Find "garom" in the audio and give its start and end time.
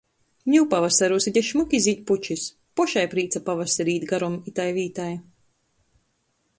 4.15-4.43